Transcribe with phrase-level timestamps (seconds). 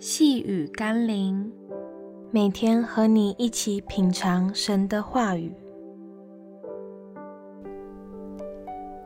[0.00, 1.50] 细雨甘霖，
[2.30, 5.52] 每天和你一起品尝神的话语，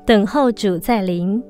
[0.05, 1.43] 等候主再临。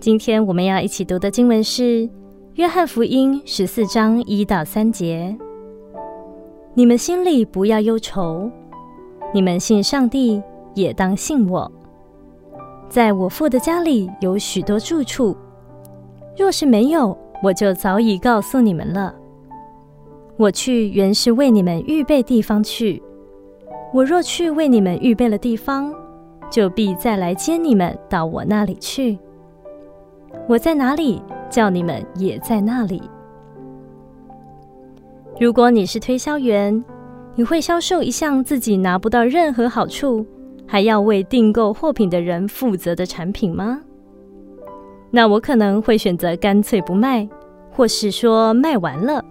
[0.00, 1.82] 今天我们要一起读的经文是
[2.54, 5.36] 《约翰福音》十四章一到三节。
[6.72, 8.50] 你们心里不要忧愁，
[9.34, 10.42] 你们信上帝，
[10.74, 11.70] 也当信我。
[12.88, 15.36] 在我父的家里有许多住处，
[16.38, 19.14] 若是没有，我就早已告诉你们了。
[20.36, 23.02] 我去原是为你们预备地方去。
[23.92, 25.94] 我若去为你们预备了地方，
[26.50, 29.18] 就必再来接你们到我那里去。
[30.46, 33.02] 我在哪里，叫你们也在那里。
[35.40, 36.84] 如果你是推销员，
[37.34, 40.26] 你会销售一项自己拿不到任何好处，
[40.66, 43.80] 还要为订购货品的人负责的产品吗？
[45.10, 47.28] 那我可能会选择干脆不卖，
[47.70, 49.24] 或是说卖完了。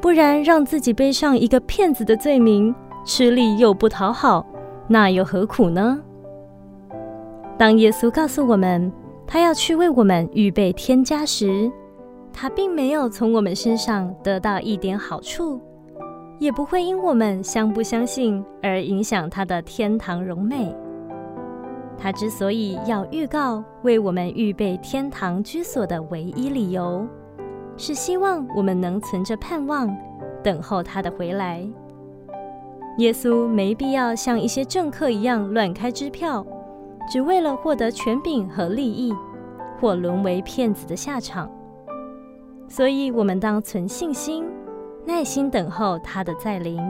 [0.00, 4.44] 不然让自己背上一个骗子的罪名，吃力又不讨好，
[4.88, 6.00] 那又何苦呢？
[7.56, 8.92] 当耶稣告诉我们
[9.26, 11.70] 他要去为我们预备天家时，
[12.32, 15.60] 他并没有从我们身上得到一点好处。
[16.38, 20.74] 也不会因我们相不相信而影响他的天堂荣美。
[22.02, 27.06] 他之所以要预告为我们预备天堂居所的唯一理由，
[27.76, 29.96] 是希望我们能存着盼望，
[30.42, 31.64] 等候他的回来。
[32.98, 36.44] 耶稣没必要像一些政客一样乱开支票，
[37.08, 39.14] 只为了获得权柄和利益，
[39.80, 41.48] 或沦为骗子的下场。
[42.66, 44.44] 所以，我们当存信心。
[45.04, 46.80] 耐心等候他的再临，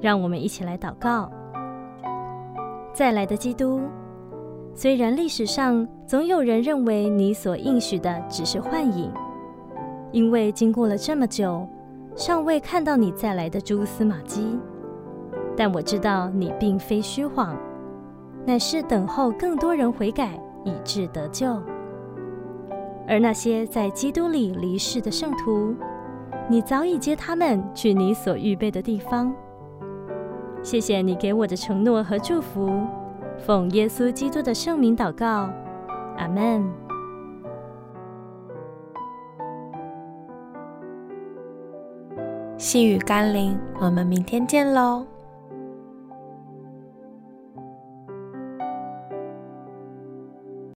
[0.00, 1.30] 让我们一起来祷告。
[2.94, 3.80] 再来的基督，
[4.74, 9.10] 虽然历史上总有人认为你所应许的只是幻影，
[10.12, 11.66] 因为经过了这么久，
[12.14, 14.58] 尚未看到你再来的蛛丝马迹，
[15.56, 17.56] 但我知道你并非虚谎，
[18.44, 21.58] 乃是等候更多人悔改，以致得救。
[23.08, 25.74] 而那些在基督里离世的圣徒，
[26.46, 29.34] 你早已接他们去你所预备的地方。
[30.62, 32.86] 谢谢你给我的承诺和祝福，
[33.38, 35.50] 奉耶稣基督的圣名祷告，
[36.16, 36.64] 阿门。
[42.56, 45.04] 细雨甘霖，我们明天见喽。